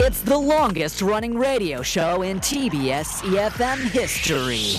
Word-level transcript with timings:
It's 0.00 0.20
the 0.22 0.36
longest 0.38 1.02
running 1.02 1.36
radio 1.36 1.82
show 1.82 2.22
in 2.22 2.38
TBS 2.40 3.22
EFM 3.24 3.78
history. 3.90 4.76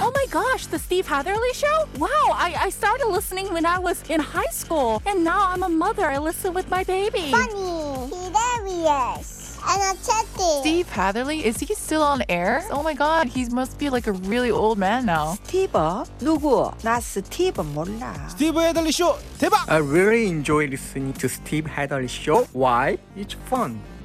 Oh 0.00 0.10
my 0.14 0.26
gosh, 0.30 0.66
the 0.66 0.78
Steve 0.78 1.06
Hatherley 1.06 1.52
show? 1.54 1.84
Wow, 1.98 2.08
I, 2.32 2.54
I 2.58 2.70
started 2.70 3.06
listening 3.08 3.52
when 3.52 3.64
I 3.64 3.78
was 3.78 4.02
in 4.10 4.20
high 4.20 4.50
school, 4.50 5.02
and 5.06 5.22
now 5.24 5.48
I'm 5.48 5.62
a 5.62 5.68
mother. 5.68 6.04
I 6.06 6.18
listen 6.18 6.52
with 6.54 6.68
my 6.70 6.84
baby. 6.84 7.30
funny, 7.30 8.10
hilarious, 8.12 9.58
energetic. 9.64 10.60
Steve 10.60 10.88
Hatherley, 10.88 11.44
is 11.44 11.58
he 11.60 11.72
still 11.74 12.02
on 12.02 12.22
air? 12.28 12.64
Oh 12.70 12.82
my 12.82 12.94
god, 12.94 13.28
he 13.28 13.46
must 13.48 13.78
be 13.78 13.88
like 13.90 14.06
a 14.06 14.12
really 14.12 14.50
old 14.50 14.76
man 14.78 15.06
now. 15.06 15.36
스티브? 15.46 16.04
누구? 16.20 16.72
나 16.82 17.00
스티브 17.00 17.62
몰라. 17.62 18.12
스티브 18.28 18.60
헤들리 18.60 18.92
쇼 18.92 19.16
대박! 19.38 19.68
I 19.68 19.78
really 19.78 20.26
enjoy 20.26 20.66
listening 20.66 21.12
to 21.14 21.28
Steve 21.28 21.66
Hadley 21.66 22.08
show. 22.08 22.46
Why? 22.52 22.98
It's 23.16 23.34
fun, 23.48 23.80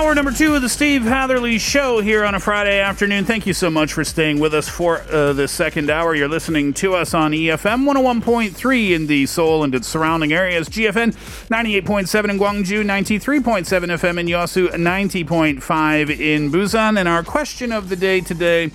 Hour 0.00 0.14
number 0.14 0.32
two 0.32 0.54
of 0.54 0.62
the 0.62 0.68
Steve 0.70 1.02
Hatherly 1.02 1.58
Show 1.58 2.00
here 2.00 2.24
on 2.24 2.34
a 2.34 2.40
Friday 2.40 2.80
afternoon. 2.80 3.26
Thank 3.26 3.46
you 3.46 3.52
so 3.52 3.68
much 3.68 3.92
for 3.92 4.02
staying 4.02 4.40
with 4.40 4.54
us 4.54 4.66
for 4.66 5.02
uh, 5.02 5.46
second 5.46 5.90
hour. 5.90 6.14
You're 6.14 6.26
listening 6.26 6.72
to 6.74 6.94
us 6.94 7.12
on 7.12 7.32
EFM 7.32 7.84
101.3 7.84 8.90
in 8.92 9.08
the 9.08 9.26
Seoul 9.26 9.62
and 9.62 9.74
its 9.74 9.86
surrounding 9.86 10.32
areas, 10.32 10.70
GFN 10.70 11.14
98.7 11.48 12.30
in 12.30 12.38
Gwangju, 12.38 12.82
93.7 12.82 13.64
FM 13.66 14.18
in 14.18 14.26
Yosu, 14.26 14.68
90.5 14.70 16.18
in 16.18 16.50
Busan. 16.50 16.98
And 16.98 17.06
our 17.06 17.22
question 17.22 17.70
of 17.70 17.90
the 17.90 17.96
day 17.96 18.22
today 18.22 18.70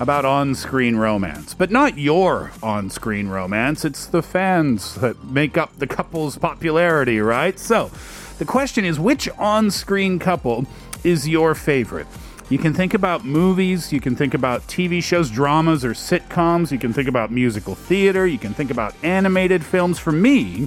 about 0.00 0.24
on 0.24 0.54
screen 0.54 0.96
romance. 0.96 1.52
But 1.52 1.70
not 1.70 1.98
your 1.98 2.52
on 2.62 2.88
screen 2.88 3.28
romance, 3.28 3.84
it's 3.84 4.06
the 4.06 4.22
fans 4.22 4.94
that 4.94 5.22
make 5.24 5.58
up 5.58 5.76
the 5.76 5.86
couple's 5.86 6.38
popularity, 6.38 7.20
right? 7.20 7.58
So, 7.58 7.90
the 8.38 8.44
question 8.44 8.84
is 8.84 8.98
which 8.98 9.28
on 9.38 9.70
screen 9.70 10.18
couple 10.18 10.64
is 11.04 11.28
your 11.28 11.54
favorite? 11.54 12.06
You 12.50 12.58
can 12.58 12.72
think 12.72 12.94
about 12.94 13.24
movies, 13.24 13.92
you 13.92 14.00
can 14.00 14.16
think 14.16 14.32
about 14.32 14.62
TV 14.62 15.02
shows, 15.02 15.30
dramas, 15.30 15.84
or 15.84 15.90
sitcoms, 15.90 16.72
you 16.72 16.78
can 16.78 16.94
think 16.94 17.06
about 17.06 17.30
musical 17.30 17.74
theater, 17.74 18.26
you 18.26 18.38
can 18.38 18.54
think 18.54 18.70
about 18.70 18.94
animated 19.02 19.62
films. 19.62 19.98
For 19.98 20.12
me, 20.12 20.66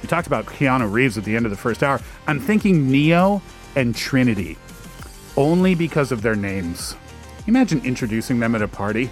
we 0.00 0.08
talked 0.08 0.26
about 0.26 0.46
Keanu 0.46 0.90
Reeves 0.90 1.18
at 1.18 1.24
the 1.24 1.36
end 1.36 1.44
of 1.44 1.50
the 1.50 1.58
first 1.58 1.82
hour. 1.82 2.00
I'm 2.26 2.40
thinking 2.40 2.90
Neo 2.90 3.42
and 3.76 3.94
Trinity 3.94 4.56
only 5.36 5.74
because 5.74 6.12
of 6.12 6.22
their 6.22 6.34
names. 6.34 6.96
Imagine 7.46 7.84
introducing 7.84 8.40
them 8.40 8.54
at 8.54 8.62
a 8.62 8.68
party. 8.68 9.10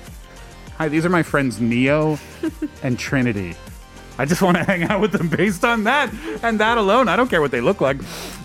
Hi, 0.78 0.88
these 0.88 1.04
are 1.04 1.10
my 1.10 1.22
friends 1.22 1.60
Neo 1.60 2.18
and 2.82 2.98
Trinity. 2.98 3.56
I 4.20 4.26
just 4.26 4.42
want 4.42 4.58
to 4.58 4.64
hang 4.70 4.82
out 4.82 5.00
with 5.00 5.12
them 5.12 5.28
based 5.28 5.64
on 5.64 5.84
that 5.84 6.12
and 6.42 6.60
that 6.60 6.76
alone. 6.76 7.08
I 7.08 7.16
don't 7.16 7.30
care 7.30 7.40
what 7.40 7.50
they 7.50 7.62
look 7.62 7.80
like. 7.80 7.96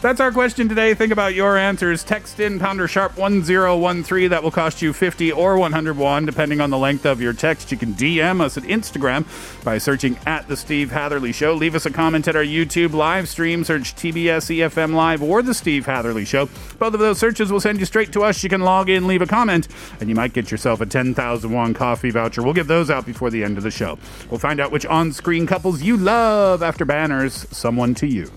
That's 0.02 0.22
our 0.22 0.32
question 0.32 0.70
today. 0.70 0.94
Think 0.94 1.12
about 1.12 1.34
your 1.34 1.58
answers. 1.58 2.02
Text 2.02 2.40
in 2.40 2.60
pounder 2.60 2.88
sharp 2.88 3.18
1013. 3.18 4.30
That 4.30 4.42
will 4.42 4.52
cost 4.52 4.82
you 4.82 4.94
50 4.94 5.34
or 5.34 5.58
101, 5.58 6.26
depending 6.26 6.62
on 6.62 6.70
the 6.70 6.78
length 6.78 7.06
of 7.06 7.22
your 7.22 7.34
text. 7.34 7.74
You 7.74 7.78
can 7.78 7.94
DM 7.94 8.40
us 8.40 8.56
at 8.58 8.64
Instagram 8.64 9.26
by 9.66 9.78
searching 9.78 10.18
at 10.26 10.48
The 10.48 10.56
Steve 10.56 10.92
Hatherly 10.92 11.34
Show. 11.34 11.54
Leave 11.54 11.76
us 11.76 11.86
a 11.86 11.92
comment 11.92 12.28
at 12.30 12.38
our 12.38 12.44
YouTube 12.44 12.94
live 12.94 13.28
stream. 13.28 13.66
Search 13.66 13.96
TBS 13.96 14.56
EFM 14.56 14.94
Live 14.94 15.22
or 15.22 15.42
The 15.42 15.54
Steve 15.54 15.86
Hatherly 15.86 16.24
Show. 16.24 16.46
Both 16.80 16.94
of 16.94 17.02
those 17.02 17.20
searches 17.20 17.52
will 17.52 17.60
send 17.60 17.80
you 17.80 17.86
straight 17.86 18.14
to 18.14 18.24
us. 18.24 18.42
You 18.44 18.50
can 18.50 18.62
log 18.62 18.90
in, 18.90 19.08
leave 19.08 19.22
a 19.22 19.28
comment, 19.28 19.68
and 20.00 20.08
you 20.08 20.16
might 20.16 20.32
get 20.32 20.52
yourself 20.52 20.80
a 20.80 20.86
10,000 20.86 21.52
won 21.52 21.74
coffee 21.74 22.12
voucher. 22.12 22.42
We'll 22.44 22.54
give 22.54 22.68
those 22.68 22.90
out 22.90 23.06
before 23.06 23.30
the 23.30 23.44
end 23.44 23.58
of 23.58 23.64
the 23.64 23.72
show. 23.72 23.98
We'll 24.30 24.40
find 24.40 24.62
out 24.62 24.72
which 24.72 24.86
on 24.86 25.12
screen 25.12 25.46
couples 25.66 25.82
you 25.82 25.98
love 25.98 26.62
after 26.62 26.86
banners 26.86 27.48
Someone 27.50 27.96
to 27.96 28.06
You. 28.06 28.32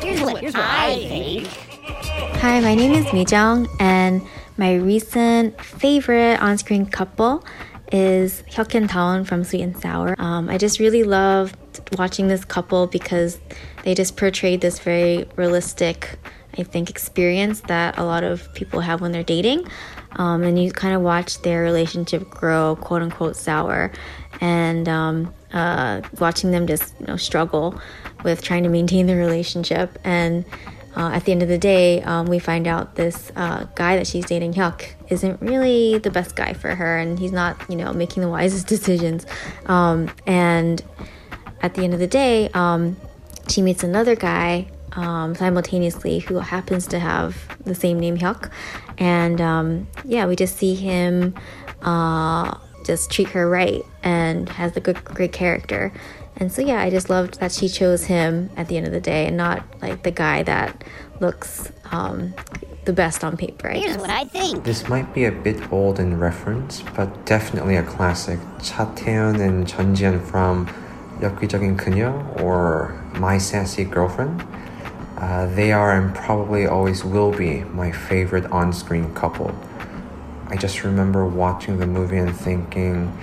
Here's 0.00 0.22
what 0.22 0.64
I 0.64 1.04
think. 1.08 1.46
Hi, 2.40 2.60
my 2.60 2.74
name 2.74 2.92
is 2.92 3.04
Mijong, 3.06 3.68
and 3.78 4.22
my 4.62 4.74
recent 4.74 5.60
favorite 5.60 6.40
on-screen 6.40 6.86
couple 6.86 7.44
is 7.90 8.44
Hyuk 8.48 8.76
and 8.76 8.88
Daeun 8.88 9.26
from 9.26 9.42
Sweet 9.42 9.62
and 9.62 9.76
Sour. 9.76 10.14
Um, 10.18 10.48
I 10.48 10.56
just 10.56 10.78
really 10.78 11.02
loved 11.02 11.56
watching 11.98 12.28
this 12.28 12.44
couple 12.44 12.86
because 12.86 13.40
they 13.82 13.92
just 13.92 14.16
portrayed 14.16 14.60
this 14.60 14.78
very 14.78 15.26
realistic, 15.34 16.16
I 16.56 16.62
think, 16.62 16.90
experience 16.90 17.62
that 17.62 17.98
a 17.98 18.04
lot 18.04 18.22
of 18.22 18.54
people 18.54 18.78
have 18.78 19.00
when 19.00 19.10
they're 19.10 19.24
dating. 19.24 19.66
Um, 20.12 20.44
and 20.44 20.56
you 20.62 20.70
kind 20.70 20.94
of 20.94 21.02
watch 21.02 21.42
their 21.42 21.62
relationship 21.62 22.30
grow, 22.30 22.76
quote 22.76 23.02
unquote, 23.02 23.34
sour, 23.34 23.90
and 24.40 24.88
um, 24.88 25.34
uh, 25.52 26.02
watching 26.20 26.52
them 26.52 26.68
just 26.68 26.94
you 27.00 27.06
know 27.06 27.16
struggle 27.16 27.80
with 28.22 28.42
trying 28.42 28.62
to 28.62 28.68
maintain 28.68 29.08
the 29.08 29.16
relationship 29.16 29.98
and 30.04 30.44
uh, 30.96 31.10
at 31.12 31.24
the 31.24 31.32
end 31.32 31.42
of 31.42 31.48
the 31.48 31.58
day, 31.58 32.02
um, 32.02 32.26
we 32.26 32.38
find 32.38 32.66
out 32.66 32.96
this 32.96 33.32
uh, 33.36 33.66
guy 33.74 33.96
that 33.96 34.06
she's 34.06 34.26
dating, 34.26 34.54
Hyuk, 34.54 34.94
isn't 35.08 35.40
really 35.40 35.98
the 35.98 36.10
best 36.10 36.36
guy 36.36 36.52
for 36.52 36.74
her, 36.74 36.98
and 36.98 37.18
he's 37.18 37.32
not, 37.32 37.56
you 37.68 37.76
know, 37.76 37.92
making 37.92 38.22
the 38.22 38.28
wisest 38.28 38.66
decisions. 38.76 39.26
Um, 39.66 40.10
and 40.26 40.82
at 41.62 41.74
the 41.74 41.84
end 41.84 41.94
of 41.94 42.00
the 42.00 42.06
day, 42.06 42.50
um, 42.54 42.96
she 43.48 43.62
meets 43.62 43.82
another 43.82 44.14
guy 44.14 44.68
um, 44.92 45.34
simultaneously 45.34 46.18
who 46.18 46.38
happens 46.38 46.86
to 46.88 46.98
have 46.98 47.36
the 47.64 47.74
same 47.74 47.98
name, 47.98 48.18
Hyuk. 48.18 48.50
And 48.98 49.40
um, 49.40 49.88
yeah, 50.04 50.26
we 50.26 50.36
just 50.36 50.56
see 50.56 50.74
him 50.74 51.34
uh, 51.82 52.56
just 52.84 53.10
treat 53.10 53.28
her 53.28 53.48
right 53.48 53.82
and 54.02 54.48
has 54.50 54.76
a 54.76 54.80
good, 54.80 55.02
great 55.04 55.32
character. 55.32 55.92
And 56.36 56.50
so, 56.50 56.62
yeah, 56.62 56.80
I 56.80 56.90
just 56.90 57.10
loved 57.10 57.40
that 57.40 57.52
she 57.52 57.68
chose 57.68 58.04
him 58.04 58.50
at 58.56 58.68
the 58.68 58.76
end 58.76 58.86
of 58.86 58.92
the 58.92 59.00
day 59.00 59.26
and 59.26 59.36
not 59.36 59.64
like 59.80 60.02
the 60.02 60.10
guy 60.10 60.42
that 60.44 60.82
looks 61.20 61.70
um, 61.90 62.34
the 62.84 62.92
best 62.92 63.22
on 63.22 63.36
paper. 63.36 63.70
I 63.70 63.78
Here's 63.78 63.92
guess. 63.92 64.00
what 64.00 64.10
I 64.10 64.24
think. 64.24 64.64
This 64.64 64.88
might 64.88 65.12
be 65.14 65.26
a 65.26 65.32
bit 65.32 65.72
old 65.72 66.00
in 66.00 66.18
reference, 66.18 66.82
but 66.96 67.26
definitely 67.26 67.76
a 67.76 67.82
classic. 67.82 68.40
Cha 68.62 68.92
Tae-hyun 68.94 69.40
and 69.40 69.68
Chun 69.68 69.94
Ji-hyun 69.94 70.20
from 70.24 70.66
엽기적인 71.20 71.76
그녀 71.76 72.40
or 72.42 73.00
My 73.18 73.38
Sassy 73.38 73.84
Girlfriend. 73.84 74.44
Uh, 75.18 75.46
they 75.54 75.70
are 75.70 75.92
and 75.92 76.12
probably 76.14 76.66
always 76.66 77.04
will 77.04 77.30
be 77.30 77.60
my 77.64 77.92
favorite 77.92 78.46
on 78.46 78.72
screen 78.72 79.14
couple. 79.14 79.54
I 80.48 80.56
just 80.56 80.82
remember 80.82 81.24
watching 81.24 81.78
the 81.78 81.86
movie 81.86 82.18
and 82.18 82.34
thinking 82.34 83.16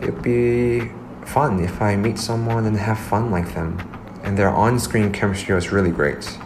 it'd 0.00 0.22
be 0.22 0.90
fun 1.28 1.60
if 1.60 1.82
I 1.82 1.96
meet 1.96 2.18
someone 2.18 2.66
and 2.66 2.76
have 2.76 2.98
fun 2.98 3.30
like 3.30 3.54
them. 3.54 3.78
And 4.22 4.36
their 4.36 4.50
on-screen 4.50 5.12
chemistry 5.12 5.54
was 5.54 5.72
really 5.72 5.90
great. 5.90 6.38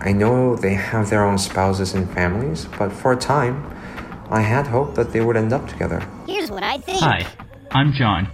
I 0.00 0.12
know 0.12 0.56
they 0.56 0.74
have 0.74 1.10
their 1.10 1.24
own 1.24 1.38
spouses 1.38 1.94
and 1.94 2.10
families, 2.12 2.66
but 2.78 2.92
for 2.92 3.12
a 3.12 3.16
time, 3.16 3.64
I 4.30 4.40
had 4.40 4.66
hoped 4.66 4.96
that 4.96 5.12
they 5.12 5.20
would 5.20 5.36
end 5.36 5.52
up 5.52 5.68
together. 5.68 6.00
Here's 6.26 6.50
what 6.50 6.62
I 6.62 6.78
think. 6.78 7.00
Hi, 7.00 7.26
I'm 7.70 7.92
John. 7.92 8.28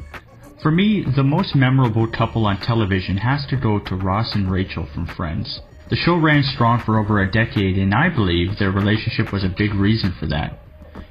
For 0.63 0.71
me, 0.71 1.05
the 1.15 1.23
most 1.23 1.55
memorable 1.55 2.07
couple 2.07 2.47
on 2.47 2.59
television 2.61 3.19
has 3.19 3.47
to 3.47 3.57
go 3.57 3.79
to 3.79 3.95
Ross 3.95 4.35
and 4.35 4.51
Rachel 4.51 4.89
from 4.93 5.07
Friends. 5.07 5.61
The 5.89 5.97
show 5.97 6.17
ran 6.17 6.43
strong 6.43 6.83
for 6.85 6.99
over 6.99 7.23
a 7.23 7.31
decade, 7.31 7.79
and 7.79 7.95
I 7.95 8.09
believe 8.09 8.59
their 8.59 8.71
relationship 8.71 9.33
was 9.33 9.45
a 9.45 9.55
big 9.57 9.75
reason 9.75 10.15
for 10.19 10.27
that. 10.27 10.59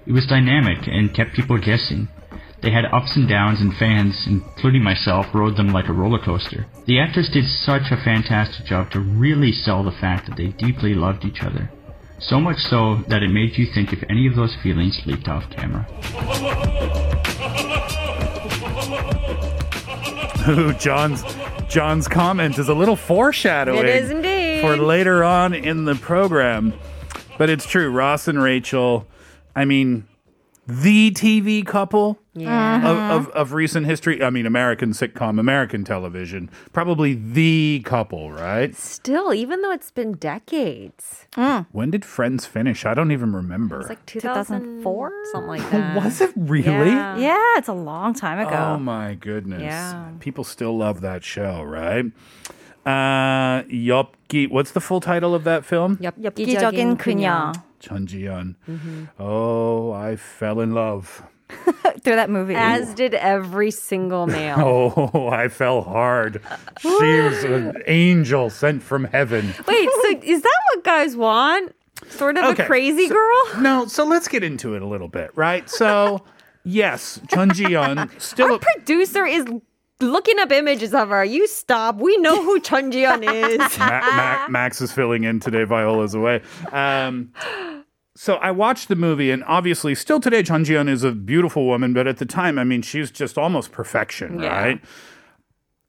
It 0.06 0.12
was 0.12 0.28
dynamic 0.28 0.88
and 0.88 1.14
kept 1.14 1.34
people 1.34 1.58
guessing. 1.58 2.08
They 2.62 2.72
had 2.72 2.86
ups 2.86 3.16
and 3.16 3.28
downs, 3.30 3.62
and 3.62 3.74
fans, 3.76 4.26
including 4.28 4.84
myself, 4.84 5.28
rode 5.34 5.58
them 5.58 5.70
like 5.70 5.90
a 5.90 5.94
roller 5.94 6.20
coaster. 6.20 6.66
The 6.86 7.00
actors 7.00 7.30
did 7.30 7.46
such 7.48 7.92
a 7.92 7.98
fantastic 8.04 8.66
job 8.66 8.90
to 8.92 9.00
really 9.00 9.52
sell 9.52 9.84
the 9.84 9.92
fact 9.92 10.28
that 10.28 10.38
they 10.38 10.48
deeply 10.48 10.96
loved 10.96 11.24
each 11.24 11.44
other. 11.44 11.70
So 12.20 12.40
much 12.40 12.58
so 12.58 12.96
that 13.10 13.22
it 13.22 13.30
made 13.30 13.58
you 13.58 13.68
think 13.72 13.94
if 13.94 14.04
any 14.10 14.26
of 14.26 14.36
those 14.36 14.56
feelings 14.64 15.00
leaked 15.06 15.28
off 15.28 15.48
camera. 15.52 15.86
Ooh, 20.50 20.74
John's 20.74 21.24
John's 21.68 22.08
comment 22.08 22.58
is 22.58 22.70
a 22.70 22.74
little 22.74 22.96
foreshadowing 22.96 23.80
It 23.80 23.86
is 23.88 24.10
indeed. 24.10 24.62
for 24.62 24.78
later 24.78 25.24
on 25.24 25.54
in 25.54 25.86
the 25.86 25.96
program. 25.96 26.74
But 27.38 27.50
it's 27.50 27.68
true. 27.68 27.92
Ross 27.92 28.28
and 28.28 28.42
Rachel, 28.42 29.06
I 29.56 29.66
mean, 29.66 30.08
the 30.66 31.12
TV 31.12 31.66
couple 31.66 32.18
Yeah. 32.37 32.81
of, 32.89 32.97
of, 33.27 33.29
of 33.33 33.53
recent 33.53 33.87
history. 33.87 34.23
I 34.23 34.31
mean, 34.31 34.47
American 34.47 34.93
sitcom, 34.93 35.39
American 35.39 35.85
television. 35.85 36.51
Probably 36.73 37.15
the 37.15 37.83
couple, 37.85 38.33
right? 38.33 38.75
Still, 38.75 39.35
even 39.35 39.61
though 39.63 39.71
it's 39.73 39.91
been 39.91 40.15
decades. 40.15 41.27
When 41.73 41.91
did 41.91 42.05
Friends 42.05 42.47
finish? 42.47 42.85
I 42.87 42.95
don't 42.95 43.13
even 43.13 43.33
remember. 43.33 43.81
It's 43.81 43.89
like 43.89 44.05
2004? 44.07 45.13
Something 45.33 45.49
like 45.49 45.71
that. 45.71 45.97
Was 46.03 46.21
it 46.21 46.33
really? 46.37 46.91
Yeah. 46.91 47.17
Yeah, 47.19 47.59
it's 47.59 47.69
a 47.69 47.75
long 47.75 48.15
time 48.15 48.39
ago. 48.39 48.57
Oh 48.57 48.79
my 48.79 49.15
goodness. 49.15 49.63
Yeah. 49.63 50.11
People 50.21 50.45
still 50.45 50.77
love 50.77 51.01
that 51.03 51.25
show, 51.25 51.63
right? 51.63 52.07
Uh 52.85 53.63
엽기 53.71 54.51
what's 54.51 54.73
the 54.73 54.81
full 54.81 55.01
title 55.01 55.35
of 55.35 55.45
that 55.45 55.65
film? 55.65 55.99
엽기적인 55.99 56.97
그녀. 56.99 57.53
Chunjiyeon. 57.81 58.55
Mm-hmm. 58.69 59.05
Oh, 59.19 59.93
I 59.93 60.17
fell 60.17 60.61
in 60.61 60.73
love. 60.75 61.23
Through 62.04 62.16
that 62.16 62.30
movie. 62.30 62.56
As 62.56 62.94
did 62.94 63.14
every 63.14 63.72
single 63.72 64.28
male. 64.28 64.58
Oh, 65.14 65.28
I 65.30 65.48
fell 65.48 65.82
hard. 65.82 66.42
She 66.82 66.88
was 66.90 67.44
an 67.44 67.82
angel 67.88 68.50
sent 68.50 68.84
from 68.84 69.06
heaven. 69.06 69.54
Wait, 69.68 69.90
so 70.02 70.20
is 70.24 70.42
that 70.42 70.60
what 70.74 70.84
guys 70.84 71.16
want? 71.16 71.74
Sort 72.10 72.38
of 72.38 72.44
Okay, 72.52 72.64
a 72.64 72.66
crazy 72.68 73.08
so- 73.08 73.14
girl? 73.14 73.44
No, 73.62 73.86
so 73.88 74.04
let's 74.06 74.28
get 74.28 74.44
into 74.44 74.76
it 74.76 74.82
a 74.82 74.86
little 74.86 75.08
bit, 75.08 75.32
right? 75.36 75.70
So, 75.70 76.24
yes, 76.64 77.20
Chun 77.30 77.52
Ji-hyun 77.54 78.20
still 78.22 78.56
a, 78.56 78.60
Producer 78.60 79.26
is 79.26 79.46
looking 80.00 80.38
up 80.40 80.52
images 80.52 80.94
of 80.94 81.10
her. 81.10 81.24
You 81.26 81.48
stop. 81.48 81.96
We 81.98 82.18
know 82.18 82.44
who 82.44 82.60
Chun 82.60 82.92
Ji-hyun 82.92 83.24
is. 83.24 83.80
Ma- 83.80 83.88
Ma- 84.16 84.48
Max 84.48 84.80
is 84.82 84.92
filling 84.92 85.24
in 85.24 85.40
today. 85.40 85.64
Viola's 85.64 86.14
away. 86.14 86.42
Um, 86.72 87.32
so 88.18 88.36
I 88.36 88.50
watched 88.50 88.88
the 88.88 88.96
movie, 88.96 89.30
and 89.30 89.44
obviously, 89.46 89.94
still 89.94 90.20
today, 90.20 90.42
Chun 90.42 90.64
Ji-hyun 90.64 90.90
is 90.90 91.04
a 91.04 91.12
beautiful 91.12 91.66
woman. 91.68 91.94
But 91.94 92.08
at 92.08 92.18
the 92.18 92.26
time, 92.26 92.58
I 92.58 92.64
mean, 92.64 92.82
she's 92.82 93.12
just 93.12 93.38
almost 93.38 93.72
perfection, 93.72 94.40
Yeah. 94.40 94.48
right? 94.58 94.82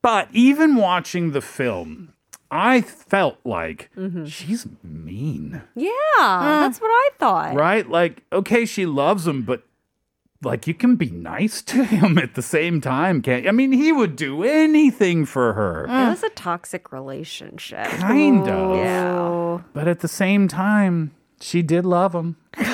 But 0.03 0.29
even 0.33 0.77
watching 0.77 1.33
the 1.33 1.41
film, 1.41 2.13
I 2.51 2.83
felt 2.83 3.39
like 3.45 3.91
mm-hmm. 3.97 4.27
she's 4.27 4.67
mean, 4.83 5.63
Yeah, 5.75 5.91
that's 6.19 6.81
what 6.81 6.89
I 6.89 7.09
thought. 7.19 7.55
right? 7.55 7.89
Like, 7.89 8.23
okay, 8.31 8.67
she 8.67 8.85
loves 8.85 9.27
him, 9.27 9.43
but 9.43 9.63
like 10.43 10.67
you 10.67 10.75
can 10.75 10.97
be 10.97 11.11
nice 11.11 11.63
to 11.63 11.85
him 11.97 12.19
at 12.19 12.35
the 12.35 12.43
same 12.43 12.81
time, 12.81 13.23
can't? 13.23 13.45
you? 13.45 13.49
I 13.49 13.53
mean, 13.53 13.73
he 13.73 13.91
would 13.91 14.17
do 14.17 14.45
anything 14.45 15.25
for 15.25 15.55
her. 15.55 15.85
It 15.85 16.11
was 16.11 16.23
a 16.23 16.31
toxic 16.31 16.93
relationship. 16.93 17.87
Kind 17.87 18.49
of. 18.49 18.77
Yeah. 18.77 19.59
But 19.73 19.89
at 19.89 20.01
the 20.01 20.09
same 20.09 20.47
time, 20.47 21.13
she 21.41 21.63
did 21.63 21.85
love 21.87 22.15
him. 22.15 22.37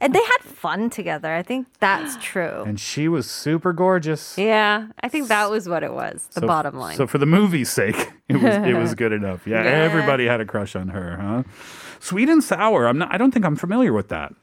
And 0.00 0.12
they 0.14 0.20
had 0.22 0.42
fun 0.42 0.90
together. 0.90 1.32
I 1.32 1.42
think 1.42 1.66
that's 1.78 2.16
true. 2.24 2.62
And 2.66 2.78
she 2.78 3.08
was 3.08 3.28
super 3.30 3.72
gorgeous. 3.72 4.36
Yeah, 4.36 4.88
I 5.02 5.08
think 5.08 5.28
that 5.28 5.48
was 5.50 5.68
what 5.68 5.82
it 5.84 5.92
was. 5.92 6.28
The 6.34 6.40
So- 6.40 6.46
bottom 6.46 6.76
line. 6.76 6.96
So 6.96 7.06
for 7.06 7.18
the 7.18 7.26
movie's 7.26 7.70
sake, 7.70 7.96
it 8.28 8.34
was 8.36 8.54
it 8.66 8.74
was 8.76 8.94
good 8.94 9.12
enough. 9.12 9.46
Yeah, 9.46 9.62
Yeah. 9.62 9.70
everybody 9.70 10.26
had 10.26 10.40
a 10.40 10.44
crush 10.44 10.74
on 10.76 10.88
her, 10.88 11.16
huh? 11.20 11.42
Sweet 12.00 12.28
and 12.28 12.42
sour. 12.42 12.86
I'm 12.86 12.98
not 12.98 13.12
I 13.14 13.16
don't 13.18 13.32
think 13.32 13.44
I'm 13.44 13.56
familiar 13.56 13.92
with 13.92 14.08
that. 14.08 14.34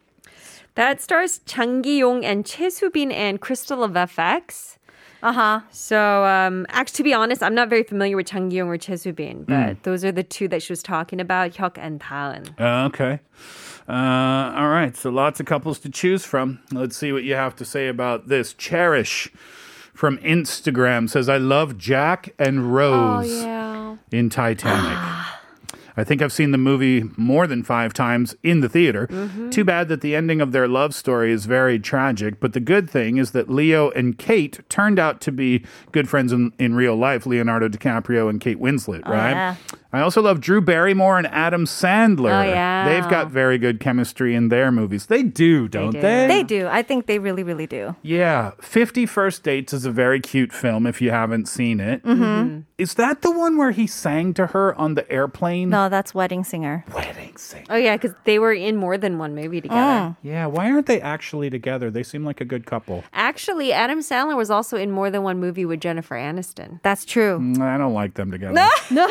that 0.75 1.01
stars 1.01 1.39
Jang 1.45 1.81
Ki-yong 1.83 2.23
and 2.25 2.45
Choi 2.45 2.69
Soo-bin 2.69 3.11
and 3.11 3.39
Krystal 3.41 3.83
of 3.83 3.91
f(x). 3.93 4.77
Uh 5.21 5.33
huh. 5.33 5.61
So, 5.71 6.23
um, 6.25 6.65
actually, 6.69 6.97
to 6.97 7.03
be 7.03 7.13
honest, 7.13 7.43
I'm 7.43 7.55
not 7.55 7.69
very 7.69 7.83
familiar 7.83 8.15
with 8.15 8.27
Jang 8.27 8.49
Ki-yong 8.49 8.69
or 8.69 8.79
Soo-bin, 8.79 9.43
but 9.43 9.83
those 9.83 10.05
are 10.05 10.11
the 10.11 10.23
two 10.23 10.47
that 10.47 10.63
she 10.63 10.71
was 10.71 10.81
talking 10.81 11.19
about, 11.19 11.51
Hyuk 11.51 11.77
and 11.77 11.99
Daeun. 11.99 12.59
Uh, 12.59 12.87
okay. 12.87 13.19
Uh, 13.87 14.53
all 14.55 14.69
right. 14.69 14.95
So 14.95 15.09
lots 15.09 15.39
of 15.39 15.45
couples 15.45 15.79
to 15.79 15.89
choose 15.89 16.23
from. 16.23 16.59
Let's 16.71 16.95
see 16.95 17.11
what 17.11 17.23
you 17.23 17.35
have 17.35 17.55
to 17.57 17.65
say 17.65 17.87
about 17.87 18.27
this. 18.27 18.53
Cherish 18.53 19.31
from 19.93 20.17
Instagram 20.19 21.09
says, 21.09 21.27
"I 21.27 21.37
love 21.37 21.77
Jack 21.77 22.33
and 22.39 22.73
Rose 22.73 23.43
yeah. 23.43 23.97
in 24.11 24.29
Titanic." 24.29 25.25
I 25.99 26.03
think 26.03 26.21
I've 26.21 26.31
seen 26.31 26.51
the 26.51 26.57
movie 26.57 27.03
more 27.17 27.45
than 27.45 27.63
five 27.63 27.93
times 27.93 28.35
in 28.43 28.61
the 28.61 28.69
theater. 28.69 29.07
Mm-hmm. 29.07 29.49
Too 29.49 29.63
bad 29.63 29.89
that 29.89 30.01
the 30.01 30.15
ending 30.15 30.41
of 30.41 30.51
their 30.51 30.67
love 30.67 30.95
story 30.95 31.31
is 31.31 31.45
very 31.45 31.79
tragic. 31.79 32.39
But 32.39 32.53
the 32.53 32.59
good 32.59 32.89
thing 32.89 33.17
is 33.17 33.31
that 33.31 33.49
Leo 33.49 33.91
and 33.91 34.17
Kate 34.17 34.59
turned 34.69 34.99
out 34.99 35.21
to 35.21 35.31
be 35.31 35.65
good 35.91 36.07
friends 36.07 36.31
in, 36.31 36.53
in 36.57 36.75
real 36.75 36.95
life 36.95 37.25
Leonardo 37.25 37.67
DiCaprio 37.67 38.29
and 38.29 38.39
Kate 38.39 38.59
Winslet, 38.59 39.01
oh, 39.05 39.11
right? 39.11 39.31
yeah. 39.31 39.55
I 39.91 40.01
also 40.01 40.21
love 40.21 40.39
Drew 40.39 40.61
Barrymore 40.61 41.17
and 41.17 41.25
Adam 41.27 41.65
Sandler. 41.65 42.45
Oh, 42.45 42.47
yeah. 42.47 42.87
They've 42.87 43.09
got 43.09 43.31
very 43.31 43.57
good 43.57 43.79
chemistry 43.79 44.35
in 44.35 44.49
their 44.49 44.71
movies. 44.71 45.07
They 45.07 45.23
do, 45.23 45.67
don't 45.67 45.93
they? 45.93 46.27
They 46.27 46.43
do. 46.43 46.67
I 46.67 46.83
think 46.83 47.07
they 47.07 47.17
really, 47.17 47.41
really 47.41 47.65
do. 47.65 47.95
Yeah. 48.03 48.51
50 48.61 49.07
First 49.07 49.43
Dates 49.43 49.73
is 49.73 49.85
a 49.85 49.91
very 49.91 50.19
cute 50.19 50.53
film 50.53 50.85
if 50.85 51.01
you 51.01 51.09
haven't 51.09 51.47
seen 51.47 51.79
it. 51.79 52.03
Mm-hmm. 52.03 52.59
Is 52.77 52.93
that 52.93 53.23
the 53.23 53.31
one 53.31 53.57
where 53.57 53.71
he 53.71 53.87
sang 53.87 54.33
to 54.35 54.47
her 54.47 54.75
on 54.75 54.93
the 54.93 55.11
airplane? 55.11 55.69
No, 55.69 55.89
that's 55.89 56.13
Wedding 56.13 56.43
Singer. 56.43 56.85
Wedding 56.93 57.35
Singer. 57.35 57.65
Oh, 57.71 57.75
yeah, 57.75 57.97
because 57.97 58.15
they 58.25 58.37
were 58.37 58.53
in 58.53 58.75
more 58.75 58.97
than 58.97 59.17
one 59.17 59.33
movie 59.33 59.59
together. 59.59 60.15
Yeah, 60.21 60.45
why 60.45 60.71
aren't 60.71 60.85
they 60.85 61.01
actually 61.01 61.49
together? 61.49 61.89
They 61.89 62.03
seem 62.03 62.23
like 62.23 62.39
a 62.41 62.45
good 62.45 62.67
couple. 62.67 63.03
Actually, 63.11 63.73
Adam 63.73 63.99
Sandler 64.01 64.37
was 64.37 64.51
also 64.51 64.77
in 64.77 64.91
more 64.91 65.09
than 65.09 65.23
one 65.23 65.39
movie 65.39 65.65
with 65.65 65.79
Jennifer 65.79 66.15
Aniston. 66.15 66.79
That's 66.83 67.05
true. 67.05 67.39
Mm, 67.39 67.59
I 67.59 67.77
don't 67.77 67.93
like 67.93 68.13
them 68.13 68.29
together. 68.31 68.53
No, 68.53 68.69
no, 68.91 69.07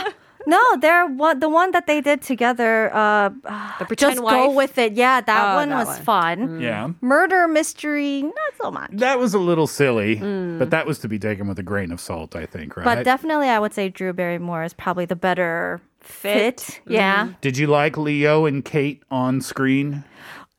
they're 0.81 1.07
what 1.07 1.41
the 1.41 1.49
one 1.49 1.71
that 1.73 1.87
they 1.87 2.01
did 2.01 2.23
together. 2.23 2.91
Uh, 2.95 3.29
The 3.29 3.53
uh, 3.53 3.85
Pretend 3.87 4.17
just 4.17 4.23
go 4.27 4.51
with 4.51 4.79
it. 4.79 4.93
Yeah, 4.95 5.21
that 5.21 5.43
Oh, 5.53 5.57
one 5.57 5.69
that 5.71 5.79
was 5.79 5.89
one. 5.89 6.03
fun. 6.03 6.37
Mm. 6.49 6.63
Yeah. 6.63 6.91
Murder 7.01 7.47
mystery, 7.49 8.23
not 8.23 8.53
so 8.61 8.71
much. 8.71 8.91
That 8.93 9.19
was 9.19 9.35
a 9.35 9.39
little 9.39 9.67
silly, 9.67 10.17
mm. 10.17 10.59
but 10.59 10.71
that 10.71 10.87
was 10.87 10.99
to 11.01 11.09
be 11.09 11.19
taken 11.19 11.49
with 11.49 11.59
a 11.59 11.63
grain 11.63 11.93
of 11.93 12.01
salt, 12.01 12.35
I 12.35 12.47
think, 12.47 12.77
right? 12.77 12.85
But 12.85 13.05
definitely, 13.05 13.49
I 13.49 13.59
would 13.59 13.75
say 13.75 13.89
Drew 13.89 14.13
Barrymore 14.13 14.65
is 14.65 14.73
probably 14.73 15.05
the 15.05 15.17
better 15.17 15.81
fit. 16.01 16.81
Yeah, 16.87 17.27
mm. 17.27 17.41
Did 17.41 17.59
you 17.59 17.67
like 17.67 17.97
Leo 17.97 18.47
and 18.47 18.65
Kate 18.65 19.03
on 19.11 19.41
screen? 19.41 20.05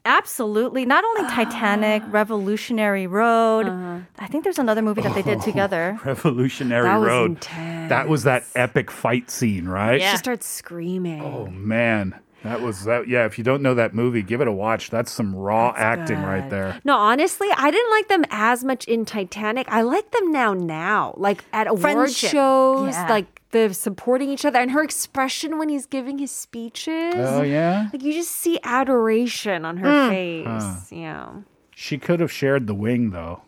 Absolutely. 0.05 0.85
Not 0.85 1.03
only 1.03 1.21
Titanic, 1.29 2.03
ah. 2.05 2.09
Revolutionary 2.11 3.07
Road. 3.07 3.67
Uh-huh. 3.67 3.99
I 4.17 4.27
think 4.27 4.43
there's 4.43 4.59
another 4.59 4.81
movie 4.81 5.01
that 5.01 5.13
they 5.15 5.21
did 5.21 5.39
oh. 5.39 5.41
together. 5.41 5.99
Revolutionary 6.05 6.83
That 6.83 6.97
was 6.97 7.07
Road. 7.07 7.31
intense. 7.31 7.89
That 7.89 8.07
was 8.07 8.23
that 8.23 8.45
epic 8.55 8.91
fight 8.91 9.29
scene, 9.29 9.67
right? 9.67 10.01
She 10.01 10.17
starts 10.17 10.45
screaming. 10.47 11.21
Oh 11.21 11.47
man, 11.47 12.19
that 12.43 12.61
was 12.61 12.85
that. 12.85 13.07
Yeah, 13.07 13.25
if 13.25 13.37
you 13.37 13.43
don't 13.43 13.61
know 13.61 13.73
that 13.75 13.93
movie, 13.93 14.21
give 14.21 14.41
it 14.41 14.47
a 14.47 14.51
watch. 14.51 14.89
That's 14.89 15.11
some 15.11 15.35
raw 15.35 15.73
acting 15.75 16.21
right 16.21 16.49
there. 16.49 16.79
No, 16.85 16.95
honestly, 16.95 17.47
I 17.55 17.71
didn't 17.71 17.91
like 17.91 18.07
them 18.07 18.25
as 18.29 18.63
much 18.63 18.85
in 18.85 19.05
Titanic. 19.05 19.67
I 19.69 19.81
like 19.81 20.11
them 20.11 20.31
now. 20.31 20.53
Now, 20.53 21.13
like 21.17 21.43
at 21.51 21.67
award 21.67 21.81
Friendship. 21.81 22.31
shows, 22.31 22.93
Yeah. 22.93 23.07
like 23.09 23.38
the 23.51 23.73
supporting 23.73 24.29
each 24.29 24.45
other, 24.45 24.59
and 24.59 24.71
her 24.71 24.83
expression 24.83 25.57
when 25.57 25.69
he's 25.69 25.85
giving 25.85 26.17
his 26.17 26.31
speeches. 26.31 27.15
Oh 27.15 27.41
yeah, 27.41 27.89
Like 27.91 28.03
you 28.03 28.13
just 28.13 28.31
see 28.31 28.59
adoration 28.63 29.65
on 29.65 29.77
her 29.77 30.05
hmm. 30.05 30.09
face. 30.09 30.91
Yeah, 30.91 31.41
she 31.75 31.97
could 31.97 32.19
have 32.19 32.31
shared 32.31 32.67
the 32.67 32.75
wing 32.75 33.11
though. 33.11 33.41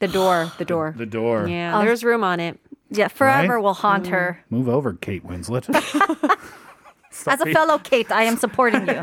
the 0.00 0.08
door, 0.08 0.52
the 0.58 0.64
door. 0.64 0.94
The 0.96 1.06
door. 1.06 1.46
Yeah, 1.48 1.82
there's 1.84 2.04
room 2.04 2.24
on 2.24 2.40
it. 2.40 2.58
Yeah, 2.90 3.08
forever 3.08 3.56
Right? 3.56 3.62
will 3.62 3.74
haunt 3.74 4.04
mm-hmm. 4.04 4.12
her. 4.14 4.44
Move 4.50 4.68
over, 4.68 4.94
Kate 4.94 5.26
Winslet. 5.26 5.66
As 7.26 7.40
a 7.40 7.46
fellow 7.46 7.78
Kate, 7.78 8.10
I 8.10 8.22
am 8.24 8.36
supporting 8.36 8.82
you. 8.86 8.94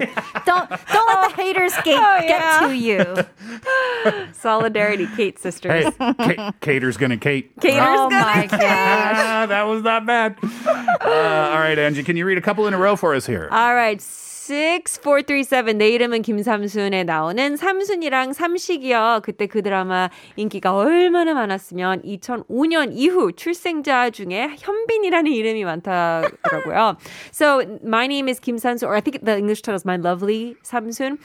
don't 0.45 0.69
don't 0.69 1.07
let 1.07 1.29
the 1.29 1.36
haters 1.41 1.74
get, 1.84 1.98
Oh, 2.01 2.19
get 2.22 2.29
yeah. 2.29 2.67
to 2.67 2.74
you. 2.75 4.27
Solidarity, 4.34 5.07
Kate 5.15 5.39
sisters. 5.39 5.93
hey, 5.98 6.13
Kate, 6.19 6.39
Cater's 6.62 6.98
gonna 6.98 7.17
Kate. 7.17 7.51
Cater's 7.62 7.79
oh 7.81 8.10
gonna 8.10 8.24
my 8.25 8.48
gosh. 8.48 8.62
Ah, 8.63 9.45
that 9.50 9.63
was 9.63 9.84
not 9.84 10.05
bad. 10.05 10.38
Uh, 10.43 11.50
all 11.53 11.60
right, 11.60 11.77
Angie, 11.77 12.03
can 12.03 12.15
you 12.17 12.25
read 12.25 12.38
a 12.38 12.41
couple 12.41 12.67
in 12.67 12.74
a 12.74 12.77
row 12.77 12.95
for 12.95 13.13
us 13.15 13.25
here? 13.25 13.48
All 13.51 13.74
right. 13.75 14.01
6437 14.50 15.78
내 15.78 15.90
이름은 15.90 16.23
김삼순에 16.23 17.04
나오는 17.04 17.57
삼순이랑 17.57 18.33
삼식이요. 18.33 19.21
그때 19.23 19.47
그 19.47 19.62
드라마 19.62 20.11
인기가 20.35 20.75
얼마나 20.75 21.35
많았으면 21.35 22.02
2005년 22.02 22.90
이후 22.92 23.30
출생자 23.33 24.11
중에 24.11 24.57
현빈이라는 24.59 25.30
이름이 25.30 25.64
많다더라고요. 25.64 26.97
So 27.33 27.62
my 27.85 28.07
name 28.07 28.28
is 28.28 28.40
Kim 28.40 28.57
Samsun, 28.57 28.88
or 28.88 28.97
I 28.97 29.00
think 29.00 29.25
the 29.25 29.37
English 29.37 29.62
title 29.62 29.76
is 29.76 29.85
My 29.85 29.97
Lovely 29.97 30.57
Samsun. 30.64 31.19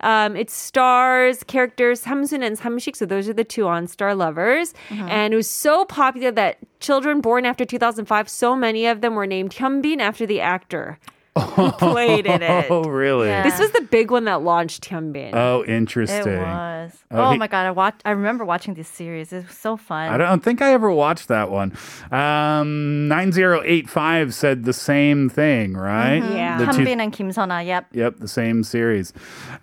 Um, 0.00 0.36
it 0.36 0.48
stars 0.50 1.42
characters 1.42 2.04
Samsun 2.04 2.44
and 2.44 2.56
Samshik, 2.56 2.94
so 2.96 3.06
those 3.06 3.28
are 3.28 3.34
the 3.34 3.44
two 3.44 3.66
on-star 3.66 4.14
lovers. 4.14 4.72
And 5.10 5.34
it 5.34 5.36
was 5.36 5.50
so 5.50 5.84
popular 5.84 6.30
that 6.32 6.58
children 6.80 7.20
born 7.20 7.44
after 7.44 7.64
2005, 7.64 8.28
so 8.28 8.54
many 8.54 8.86
of 8.86 9.00
them 9.00 9.16
were 9.16 9.26
named 9.26 9.52
Hyunbin 9.54 9.98
after 10.00 10.26
the 10.26 10.40
actor. 10.40 10.98
who 11.37 11.71
played 11.79 12.25
in 12.25 12.41
it. 12.41 12.67
Oh, 12.69 12.83
really? 12.83 13.27
Yeah. 13.27 13.43
This 13.43 13.59
was 13.59 13.71
the 13.71 13.81
big 13.81 14.11
one 14.11 14.25
that 14.25 14.41
launched 14.41 14.89
Hyunbin. 14.89 15.33
Oh, 15.33 15.63
interesting. 15.65 16.33
It 16.33 16.39
was. 16.39 16.91
Oh, 17.11 17.25
oh 17.25 17.31
he, 17.31 17.37
my 17.37 17.47
god, 17.47 17.65
I 17.65 17.71
watched. 17.71 18.01
I 18.05 18.11
remember 18.11 18.45
watching 18.45 18.73
this 18.73 18.87
series. 18.87 19.33
It 19.33 19.47
was 19.47 19.57
so 19.57 19.77
fun. 19.77 20.09
I 20.09 20.17
don't 20.17 20.43
think 20.43 20.61
I 20.61 20.73
ever 20.73 20.91
watched 20.91 21.27
that 21.29 21.49
one. 21.49 21.73
Um, 22.11 23.07
nine 23.07 23.31
zero 23.31 23.61
eight 23.65 23.89
five 23.89 24.33
said 24.33 24.65
the 24.65 24.73
same 24.73 25.29
thing, 25.29 25.73
right? 25.73 26.21
Mm-hmm. 26.21 26.35
Yeah, 26.35 26.57
the 26.57 26.65
Hyunbin 26.65 27.01
and 27.01 27.11
Kim 27.11 27.31
Sun-a. 27.31 27.63
Yep. 27.63 27.87
Yep, 27.93 28.19
the 28.19 28.27
same 28.27 28.63
series. 28.63 29.13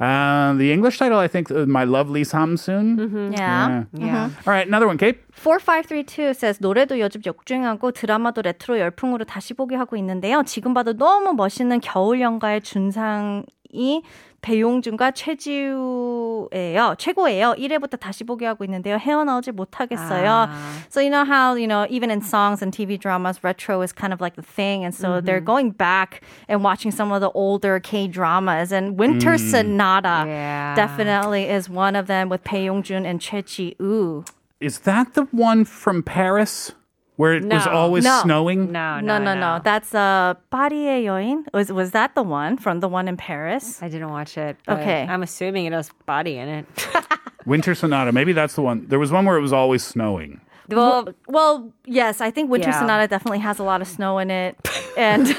Uh, 0.01 0.55
the 0.55 0.73
English 0.73 0.99
title, 0.99 1.19
I 1.19 1.29
think, 1.29 1.51
uh, 1.51 1.67
"My 1.67 1.85
Lovely 1.85 2.23
Samsun. 2.23 2.99
Mm-hmm. 2.99 3.33
Yeah. 3.33 3.39
Yeah. 3.39 3.85
yeah. 3.93 4.29
Mm-hmm. 4.29 4.49
All 4.49 4.55
right, 4.55 4.67
another 4.67 4.87
one, 4.87 4.99
Kate. 4.99 5.19
4532 5.33 6.35
says 6.35 6.59
노래도 6.61 6.99
요즘 6.99 7.23
역주행하고 7.25 7.93
드라마도 7.93 8.43
레트로 8.43 8.79
열풍으로 8.79 9.25
다시 9.25 9.55
보기 9.55 9.75
하고 9.75 9.97
있는데요. 9.97 10.43
지금 10.45 10.75
봐도 10.75 10.93
너무 10.93 11.33
멋있 11.33 11.60
는 11.60 11.80
겨울 11.82 12.22
연가의 12.22 12.62
준상이 12.62 14.04
배용준과 14.42 15.12
최지우예요. 15.12 16.96
최고예요. 17.00 17.56
1회부터 17.58 18.00
다시 18.00 18.24
보기 18.24 18.46
하고 18.46 18.64
있는데요. 18.64 18.98
헤어나오질 18.98 19.54
못하겠어요. 19.54 20.50
So 20.90 21.02
you 21.02 21.10
know 21.10 21.26
how, 21.26 21.56
you 21.56 21.66
know, 21.68 21.88
even 21.90 22.12
in 22.12 22.22
songs 22.22 22.62
and 22.62 22.72
TV 22.72 23.00
dramas, 23.00 23.44
retro 23.44 23.82
is 23.82 23.92
kind 23.92 24.14
of 24.14 24.22
like 24.22 24.36
the 24.36 24.44
thing. 24.46 24.84
And 24.86 24.94
so 24.94 25.20
they're 25.20 25.42
going 25.42 25.72
back 25.72 26.22
and 26.48 26.64
watching 26.64 26.92
some 26.92 27.12
of 27.12 27.22
the 27.22 27.32
older 27.34 27.80
K-dramas. 27.80 28.72
And 28.72 29.00
Winter 29.00 29.34
Mm. 29.34 29.50
Sonata 29.50 30.26
Yeah. 30.28 30.76
definitely 30.76 31.50
is 31.50 31.68
one 31.68 31.96
of 31.96 32.06
them 32.06 32.30
with 32.30 32.44
Bae 32.44 32.70
Yong-jun 32.70 33.06
and 33.06 33.20
Choi 33.20 33.42
Ji-woo. 33.42 34.26
Is 34.62 34.82
that 34.86 35.16
the 35.16 35.26
one 35.32 35.66
from 35.66 36.04
Paris 36.04 36.72
where 37.21 37.35
it 37.35 37.45
no. 37.45 37.57
was 37.57 37.67
always 37.67 38.03
no. 38.03 38.23
snowing? 38.23 38.73
No, 38.73 38.99
no, 38.99 39.19
no, 39.19 39.35
no, 39.35 39.39
no. 39.39 39.61
That's 39.63 39.95
uh, 39.95 40.33
Parie 40.51 41.05
Yoin. 41.05 41.45
Was 41.53 41.71
was 41.71 41.91
that 41.91 42.15
the 42.15 42.23
one 42.23 42.57
from 42.57 42.81
the 42.81 42.89
one 42.89 43.09
in 43.09 43.19
Paris? 43.19 43.83
I 43.83 43.91
didn't 43.91 44.09
watch 44.09 44.39
it. 44.39 44.57
Okay, 44.67 45.07
I'm 45.07 45.23
assuming 45.23 45.67
it 45.67 45.75
has 45.75 45.91
body 46.07 46.39
in 46.39 46.49
it. 46.49 46.65
Winter 47.45 47.75
Sonata. 47.75 48.11
Maybe 48.11 48.33
that's 48.33 48.55
the 48.55 48.63
one. 48.63 48.87
There 48.87 48.99
was 48.99 49.13
one 49.13 49.27
where 49.27 49.37
it 49.37 49.43
was 49.43 49.53
always 49.53 49.85
snowing 49.85 50.41
well, 50.77 51.09
Well, 51.29 51.73
yes, 51.85 52.21
I 52.21 52.31
think 52.31 52.51
Winter 52.51 52.69
Yeah. 52.71 52.81
Sonata 52.81 53.09
definitely 53.09 53.39
has 53.41 53.59
a 53.59 53.63
lot 53.65 53.81
of 53.83 53.89
snow 53.89 54.19
in 54.19 54.31
it, 54.31 54.57
and 54.97 55.27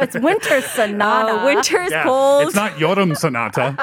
it's 0.00 0.16
Winter 0.18 0.60
Sonata. 0.76 1.32
uh, 1.40 1.44
winter's 1.44 1.90
Yeah, 1.90 2.04
cold. 2.04 2.46
It's 2.48 2.54
not 2.56 2.72
Yoram 2.72 3.16
Sonata. 3.16 3.74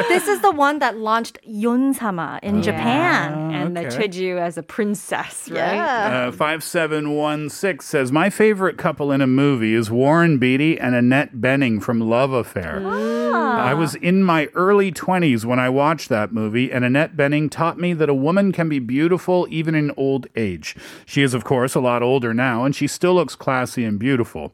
This 0.08 0.28
is 0.28 0.40
the 0.40 0.50
one 0.50 0.78
that 0.80 0.96
launched 0.98 1.38
Yonsama 1.48 2.40
in 2.42 2.62
Japan. 2.62 3.52
and 3.52 3.76
the 3.76 3.86
okay. 3.86 4.08
Cheju 4.08 4.38
as 4.38 4.56
a 4.58 4.62
princess, 4.62 5.48
right? 5.50 5.56
Yeah. 5.74 6.28
Uh, 6.28 6.32
5716 6.32 7.80
says, 7.80 8.12
My 8.12 8.30
favorite 8.30 8.76
couple 8.78 9.12
in 9.12 9.20
a 9.20 9.26
movie 9.26 9.74
is 9.74 9.90
Warren 9.90 10.38
Beatty 10.38 10.78
and 10.78 10.94
Annette 10.94 11.36
Bening 11.36 11.82
from 11.82 12.00
Love 12.00 12.32
Affair. 12.32 12.80
I 12.86 13.74
was 13.74 13.94
in 13.96 14.22
my 14.24 14.46
early 14.54 14.90
20s 14.92 15.44
when 15.44 15.58
I 15.58 15.68
watched 15.68 16.08
that 16.08 16.32
movie, 16.32 16.72
and 16.72 16.84
Annette 16.84 17.16
Bening 17.16 17.50
taught 17.50 17.78
me 17.78 17.92
that 17.94 18.08
a 18.08 18.14
woman 18.14 18.52
can 18.52 18.68
be 18.68 18.78
beautiful 18.78 19.46
even 19.50 19.69
in 19.74 19.90
old 19.96 20.26
age. 20.36 20.76
She 21.06 21.22
is, 21.22 21.34
of 21.34 21.44
course, 21.44 21.74
a 21.74 21.80
lot 21.80 22.02
older 22.02 22.32
now, 22.34 22.64
and 22.64 22.74
she 22.74 22.86
still 22.86 23.14
looks 23.14 23.34
classy 23.36 23.84
and 23.84 23.98
beautiful. 23.98 24.52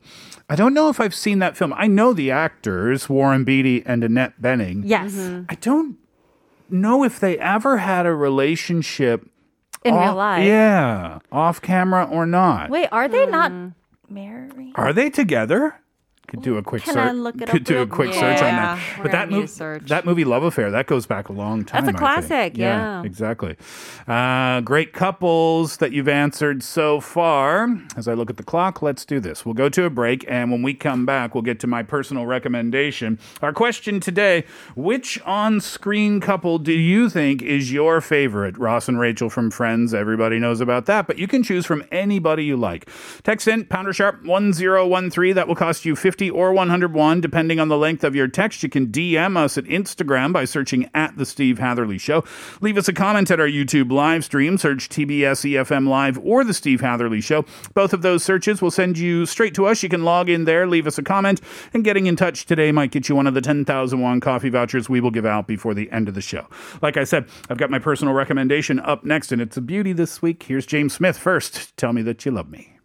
I 0.49 0.57
don't 0.57 0.75
know 0.75 0.89
if 0.89 1.01
I've 1.01 1.15
seen 1.15 1.39
that 1.41 1.57
film. 1.57 1.73
I 1.77 1.87
know 1.87 2.13
the 2.13 2.31
actors, 2.31 3.09
Warren 3.09 3.45
Beatty 3.45 3.83
and 3.87 4.05
Annette 4.05 4.41
Bening. 4.41 4.83
Yes, 4.85 5.13
Mm-hmm. 5.13 5.45
I 5.49 5.55
don't 5.57 5.97
know 6.71 7.05
if 7.05 7.19
they 7.21 7.39
ever 7.39 7.79
had 7.79 8.07
a 8.07 8.15
relationship 8.15 9.29
in 9.85 9.95
real 9.95 10.15
life. 10.15 10.45
Yeah, 10.45 11.19
off 11.31 11.61
camera 11.63 12.05
or 12.11 12.27
not. 12.27 12.71
Wait, 12.71 12.89
are 12.91 13.09
they 13.09 13.27
not 13.27 13.51
Hmm. 13.53 13.69
married? 14.09 14.73
Are 14.75 14.93
they 14.93 15.11
together? 15.11 15.81
Could 16.27 16.43
do 16.43 16.57
a 16.57 16.63
quick 16.63 16.83
Can 16.83 16.95
search. 16.95 17.09
I 17.09 17.13
look 17.13 17.41
it 17.41 17.49
Could 17.49 17.63
up 17.63 17.67
do 17.67 17.75
a 17.75 17.79
real 17.79 17.87
quick 17.87 18.09
quick? 18.11 18.21
search 18.21 18.43
on 18.43 18.57
that. 18.57 18.99
we're 18.99 19.03
But 19.05 19.13
that 19.13 19.31
movie, 19.31 19.47
that 19.87 20.05
movie 20.05 20.25
Love 20.25 20.43
Affair, 20.43 20.71
that 20.73 20.87
goes 20.87 21.07
back 21.07 21.29
a 21.29 21.33
long 21.33 21.65
time. 21.65 21.85
That's 21.85 21.95
a 21.95 22.03
I 22.05 22.15
think. 22.17 22.27
classic, 22.29 22.59
yeah. 22.59 23.03
exactly. 23.05 23.57
Uh, 24.09 24.61
great 24.63 24.93
couples 24.93 25.77
that 25.77 25.93
you've 25.93 26.09
answered 26.09 26.63
so 26.65 27.01
far. 27.01 27.69
As 27.97 28.09
I 28.09 28.15
look 28.15 28.29
at 28.31 28.37
the 28.39 28.43
clock, 28.43 28.83
let's 28.83 29.05
do 29.05 29.21
this. 29.21 29.45
We'll 29.47 29.55
go 29.55 29.69
to 29.69 29.85
a 29.85 29.91
break, 29.91 30.25
and 30.29 30.51
when 30.51 30.63
we 30.63 30.75
come 30.75 31.07
back, 31.07 31.35
we'll 31.35 31.43
get 31.43 31.61
to 31.61 31.67
my 31.69 31.83
personal 31.85 32.27
recommendation. 32.27 33.19
Our 33.41 33.53
question 33.53 34.01
today: 34.01 34.45
Which 34.75 35.21
on-screen 35.23 36.21
couple 36.21 36.59
do 36.59 36.73
you 36.73 37.09
think 37.09 37.41
is 37.43 37.73
your 37.73 38.01
favorite? 38.01 38.59
Ross 38.59 38.89
and 38.89 38.99
Rachel 38.99 39.31
from 39.31 39.51
Friends. 39.51 39.95
Everybody 39.95 40.39
knows 40.39 40.61
about 40.61 40.87
that, 40.87 41.07
but 41.07 41.19
you 41.19 41.29
can 41.29 41.43
choose 41.45 41.67
from 41.67 41.85
anybody 41.93 42.45
you 42.45 42.57
like. 42.57 42.89
Text 43.23 43.47
in 43.47 43.65
pounder 43.67 43.93
sharp 43.93 44.25
one 44.25 44.53
zero 44.53 44.87
one 44.87 45.11
three. 45.11 45.33
That 45.33 45.47
will 45.47 45.55
cost 45.55 45.85
you 45.85 45.95
fifty 45.95 46.16
or 46.23 46.53
one 46.53 46.69
hundred 46.69 46.93
one, 46.93 47.21
depending 47.21 47.61
on 47.61 47.69
the 47.69 47.77
length 47.77 48.05
of 48.05 48.15
your 48.15 48.29
text. 48.29 48.63
You 48.63 48.69
can 48.69 48.89
DM 48.89 49.37
us 49.37 49.59
at 49.59 49.65
Instagram 49.65 50.33
by 50.33 50.45
searching 50.45 50.91
at 50.95 51.17
the 51.17 51.27
Steve 51.27 51.59
Hatherly 51.59 51.99
Show. 51.99 52.25
Leave 52.61 52.79
us 52.79 52.89
a 52.89 52.93
comment 52.93 53.31
at 53.31 53.41
our 53.41 53.47
YouTube 53.47 53.93
live 53.93 54.25
stream. 54.25 54.59
Search 54.59 54.89
TBS 54.89 55.45
EFM 55.51 55.89
Live 55.89 56.19
or 56.19 56.45
the 56.45 56.55
Steve 56.55 56.81
Hatherly 56.81 57.21
Show. 57.21 57.45
Both 57.75 57.93
of 57.93 58.03
those 58.03 58.23
searches 58.25 58.63
will 58.63 58.71
send 58.71 58.99
you 58.99 59.27
straight 59.27 59.55
to 59.55 59.67
us. 59.67 59.83
You 59.83 59.89
can 59.89 60.05
log 60.05 60.29
in 60.29 60.45
there, 60.45 60.67
leave 60.67 60.87
us 60.87 60.99
a 60.99 61.03
comment, 61.03 61.41
and 61.75 61.85
getting 61.85 62.07
in 62.07 62.17
touch 62.17 62.47
today 62.47 62.73
might 62.73 62.91
get 62.91 63.09
you 63.09 63.17
one 63.17 63.27
of 63.27 63.35
the 63.35 63.41
10,000 63.41 64.01
won 64.01 64.21
coffee 64.21 64.49
vouchers 64.49 64.89
we 64.89 65.01
will 65.01 65.11
give 65.11 65.27
out 65.27 65.47
before 65.47 65.75
the 65.75 65.91
end 65.91 66.09
of 66.09 66.15
the 66.15 66.21
show. 66.21 66.47
Like 66.83 66.97
I 66.97 67.05
said, 67.05 67.27
I've 67.51 67.59
got 67.59 67.71
my 67.71 67.79
personal 67.79 68.15
recommendation 68.15 68.81
up 68.81 69.05
next, 69.05 69.33
and 69.33 69.43
it's 69.43 69.57
a 69.57 69.61
beauty 69.61 69.93
this 69.93 70.23
week. 70.23 70.45
Here's 70.45 70.67
James 70.67 70.95
Smith 70.95 71.19
first. 71.19 71.77
Tell 71.77 71.93
me 71.93 72.03
that 72.03 72.25
you 72.25 72.33
love 72.33 72.51
me. 72.51 72.76